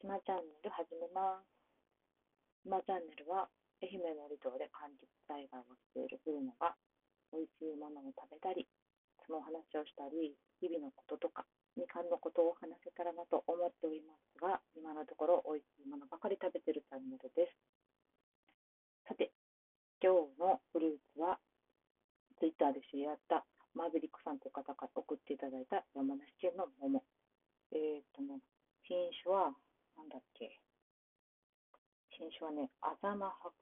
[0.00, 1.44] 島チャンネル始めます。
[2.64, 3.52] 島チャンネルは
[3.84, 6.72] 愛媛の離島で柑橘栽培をしているブルノが
[7.36, 8.64] 美味しいものを食べたり、
[9.28, 10.32] そのお話をしたり、
[10.64, 11.44] 日々のこととか、
[11.76, 17.52] みかんのことを話せたらなと思っておりますが、今のところ美味しいものばかり食べてるチャンネルです。
[19.04, 19.36] さて、
[20.00, 21.36] 今日のフルーツは、
[22.40, 23.44] ツイッターで知り合った
[23.76, 27.04] マーベリックさんという方から送っていただいた山梨県の桃。
[27.76, 28.40] えっ、とね、
[28.88, 29.52] 品種は、
[30.00, 30.56] なんだっけ、
[32.08, 33.52] 品種はね、あざま白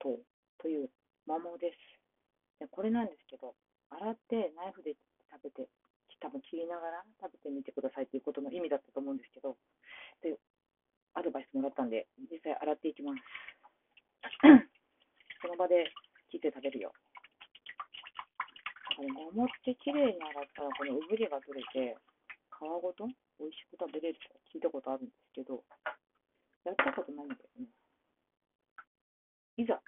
[0.00, 0.16] 桃
[0.56, 0.88] という
[1.28, 2.64] 桃です。
[2.64, 3.52] でこれなんですけど、
[3.92, 4.96] 洗ってナイフで
[5.28, 5.68] 食べて、
[6.16, 9.60] 多分切りながら食べてみてくださいということの意味だったと思うんですけど、
[10.24, 10.40] で
[11.12, 13.20] アドバイスもらったんで、実際洗っていきます。
[15.44, 15.92] その場で
[16.32, 16.92] 切って食べるよ。
[18.96, 22.00] あれ桃って綺麗に洗ったら、この産毛が取れて、
[22.56, 23.06] 皮ごと
[23.38, 25.64] 美味しく食べれると聞いたことあるんですけど、
[26.64, 27.68] やったことないんだよね。
[29.56, 29.80] いざ、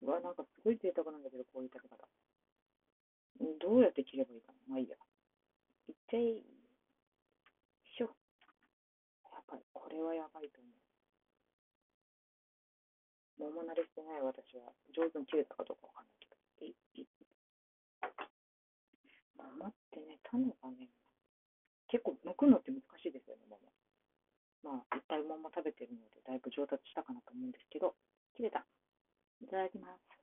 [0.00, 2.08] うわ、なんかすごい贅沢なんだけど、こういう食べ方。
[3.60, 4.96] どうやって切ればいいかなまあいいや。
[5.88, 6.42] いっちゃい。
[7.96, 8.16] しょ。
[9.28, 9.62] やばい。
[9.72, 10.72] これはやばいと思う。
[13.38, 16.10] 桃慣れしてない私は、上手に切れたかどうかわかんな。
[16.66, 16.74] いい
[19.36, 20.90] 桃ってね、種がね、
[22.50, 23.60] のって難しいですよね、桃。
[24.62, 27.94] まあ、いっぱい桃食べてるので、だいぶ上達したかなと思うんですけど、
[28.36, 28.66] 切れた。
[29.40, 30.18] いただきます。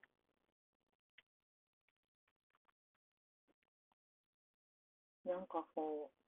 [5.26, 6.26] なんかこう、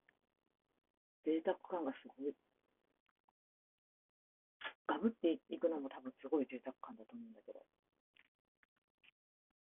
[1.26, 2.34] 贅沢感がすごい。
[4.88, 7.59] ガブっていくのも多分すごい贅沢感だと思うんだけど。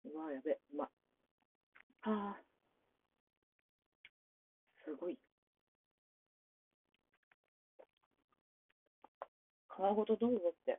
[0.04, 0.90] うわ、やべ、うまっ。
[2.02, 2.42] ああ、
[4.84, 5.18] すごい。
[9.82, 10.78] 皮ごとどうぞって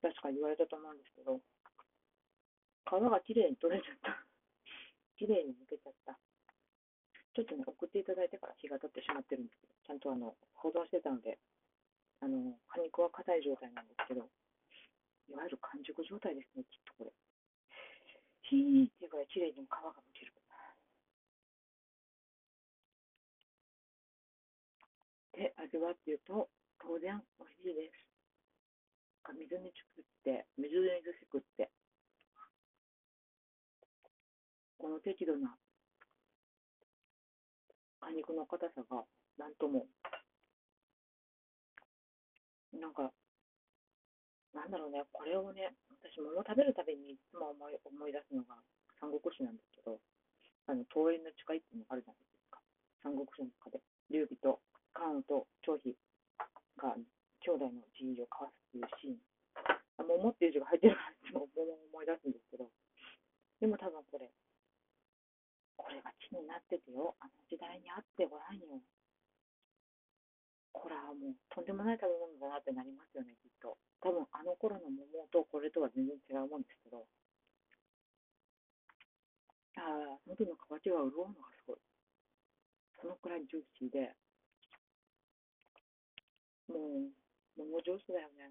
[0.00, 1.38] 確か言われたと思うんですけど、
[2.88, 4.24] 皮がきれいに取れちゃった。
[5.20, 6.18] きれいに抜けちゃった。
[7.36, 11.38] ちょっとね、送っていただいてから日が経ってしまってるんですけど、ちゃんとあの保存してたので、
[12.20, 14.28] あの果肉は硬い状態なんですけど、
[15.28, 17.12] いわゆる完熟状態ですね、きっとこれ。
[18.42, 20.32] ひーっていうぐらいきれいに皮がむける。
[25.32, 28.11] で、味はっていうと、当然美味しいです。
[29.30, 31.70] 水に作って、水で水しくって、
[34.78, 35.54] この適度な
[38.02, 39.06] 果肉の硬さが、
[39.38, 39.86] なんとも、
[42.74, 43.14] なんか、
[44.52, 45.70] なんだろうね、これをね、
[46.02, 48.58] 私、桃食べるたびにいつも思い思い出すのが
[48.98, 50.02] 三国志なんですけど、
[50.66, 52.58] あの桃園の誓いっていうのがあるじゃないですか。
[53.06, 53.78] 三国志の中で、
[54.10, 54.58] 劉備と
[54.92, 55.94] 関羽と張飛
[56.76, 56.98] が
[57.42, 59.22] 兄弟の陣を交わすっていうシーン。
[59.98, 62.70] あ桃っていう字が入ってるからいつも桃を思い出すんですけど、
[63.60, 64.30] でも多分これ、
[65.76, 68.82] これが地になっててよ、あの時代にあってごらんよ。
[70.72, 73.78] これはもうとんでもない食べ物だなってなりますよね、きっと。
[74.00, 77.06] 多分あの頃の桃とこれとは全然違うもんですけど、
[79.76, 81.78] ああ、喉の渇きが潤うのがすごい。
[83.00, 84.14] そのくらいジューシーで、
[86.68, 87.12] もう、
[87.56, 88.50] 桃上手だよね。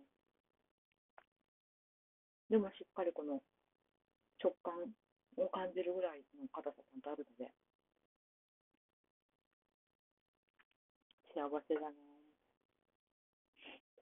[2.49, 3.41] でもしっかりこの
[4.41, 4.91] 食感
[5.37, 7.51] を感じるぐらいの硬さちゃんとあるので、
[11.31, 11.95] 幸せだね。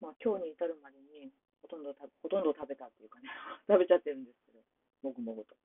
[0.01, 1.29] まあ今日に至るまでに
[1.61, 3.29] ほとんどたほとんど食べたっていうかね、
[3.67, 4.63] 食べちゃってるんですけど、
[5.03, 5.55] もぐもぐと。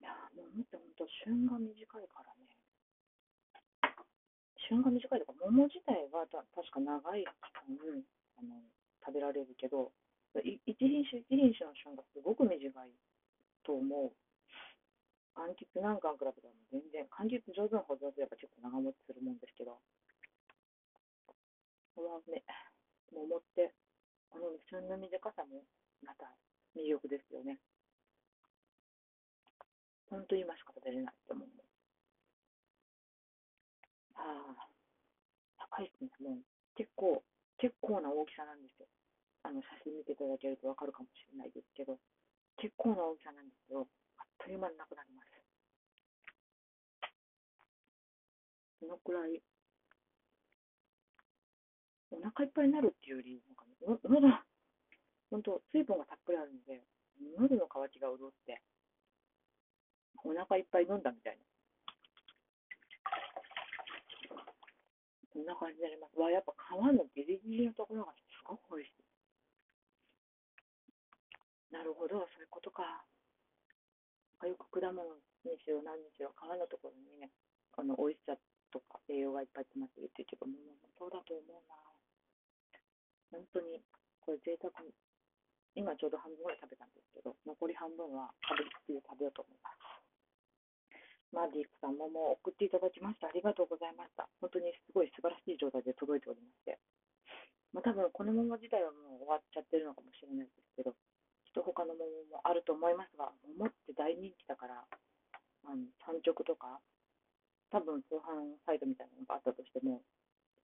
[0.00, 2.48] いやー、桃って本当旬が短いからね。
[4.68, 8.04] 旬が短いとか、桃自体はた確か長い期間
[8.36, 8.62] あの
[9.04, 9.92] 食べられるけど、
[10.42, 12.90] い一品種一品種の旬がすごく短い
[13.64, 14.12] と思う。
[15.34, 19.80] 柑橘なんかに比べたら全然、柑橘上手な保存すれば結構長持ちするもんですけど、
[21.96, 22.44] うわね、
[23.10, 23.74] 桃って、
[24.30, 25.64] この旬の短さも
[26.02, 26.30] また
[26.76, 27.58] 魅力ですよね。
[30.10, 31.48] 本当に今しか食べれないって思う。
[34.14, 34.68] ああ、
[35.70, 36.30] 高いですね。
[36.30, 36.38] もう
[36.76, 37.22] 結構、
[37.58, 38.86] 結構な大きさなんですよ。
[39.42, 41.98] あの写真見ていただけるとわかるかもしれないですけど、
[42.56, 43.86] 結構な大きさなんですけど、
[44.18, 45.28] あっという間になくなります。
[48.80, 49.40] そのくらい、
[52.10, 54.28] お腹いっぱいになるっていうより、なんかね、喉、
[55.30, 56.84] 本当、水分がたっぷりあるので、
[57.38, 58.60] 喉の渇きが潤って、
[60.22, 61.44] お腹いっぱい飲んだみたいな。
[65.32, 66.18] こんな感じになります。
[66.20, 69.13] わ、やっぱ皮のギリギリのところがすごく美味しい。
[71.74, 73.02] なるほど、そういうことか。
[74.46, 75.02] よく果物
[75.42, 77.34] にしろ何にしろ皮のところにね、
[77.74, 78.38] あの美味しさ
[78.70, 81.74] とか栄養がいっぱい詰まってるっていうけど、もうそうだと思うな。
[83.34, 83.82] 本当に
[84.22, 84.94] これ贅沢に
[85.74, 89.82] 今ちょうど半分ぐらい食べたんですけど、残り半分は食べで食べようと思います。
[91.34, 93.26] マーディークさんももう送っていただきました。
[93.26, 94.30] ありがとうございました。
[94.38, 96.78] 本当にすごい素晴らしい状態で届いておりまして。
[97.74, 100.94] まあ、多分この桃自体はもう終わっちゃってるのかもしれないですけど、
[101.42, 104.82] きっと他の桃もあると思いますが、桃って大人気だから、
[105.62, 106.82] あの産直とか、
[107.70, 110.02] 多分通販サイトみたいなのがあったとしても、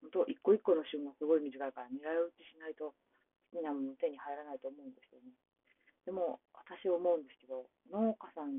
[0.02, 2.98] 本当一個一個の旬がすごい短いから狙い撃ちしないと
[3.54, 5.30] 好きなもの手に入らないと思うんですよね。
[6.02, 8.58] でも私思うんですけど、農家さん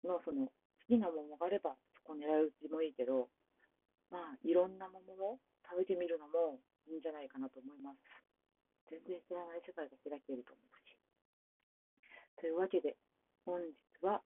[0.00, 0.52] のその好
[0.88, 3.28] きなものがあればそこ狙い撃ちもいいけど、
[4.08, 5.36] まあいろんなものを
[5.68, 6.56] 食べてみるのも
[6.88, 8.00] いいんじゃないかなと思います。
[8.88, 10.99] 全然知らない世界が開けると思うし。
[12.40, 12.96] というわけで、
[13.44, 14.22] 本日は